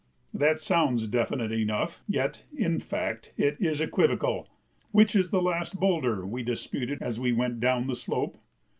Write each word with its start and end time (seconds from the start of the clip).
That 0.33 0.59
sounds 0.59 1.05
definite 1.07 1.51
enough, 1.51 2.01
yet 2.07 2.45
in 2.57 2.79
fact 2.79 3.35
it 3.37 3.55
is 3.61 3.79
equivocal. 3.79 4.49
"Which 4.89 5.15
is 5.15 5.29
the 5.29 5.43
last 5.43 5.79
boulder?" 5.79 6.25
we 6.25 6.41
disputed 6.41 7.03
as 7.03 7.19
we 7.19 7.31
went 7.33 7.59
down 7.59 7.85
the 7.85 7.95
slope. 7.95 8.37